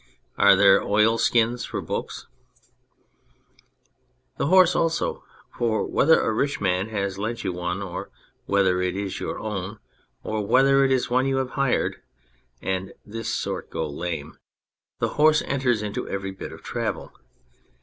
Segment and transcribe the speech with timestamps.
[0.35, 2.25] Are there oilskins for books?
[4.37, 5.23] The horse also:
[5.55, 8.09] for whether a rich man has lent you one, or
[8.47, 9.77] whether it is your own,
[10.23, 12.01] or whether it is one you have hired
[12.63, 14.39] (and this sort go lame),
[14.97, 17.11] the horse enters into every bit of travel.